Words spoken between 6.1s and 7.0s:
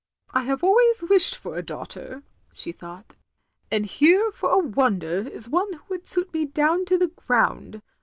me down to